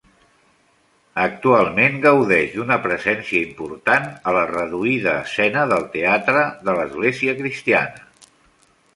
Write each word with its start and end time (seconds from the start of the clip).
Actualment 1.23 1.97
gaudeix 2.05 2.55
d'una 2.55 2.77
presència 2.85 3.37
important 3.49 4.07
a 4.31 4.33
la 4.37 4.45
reduïda 4.51 5.13
escena 5.27 5.65
del 5.73 5.85
teatre 5.97 6.47
de 6.71 6.75
l'església 6.79 7.37
cristiana. 7.43 8.07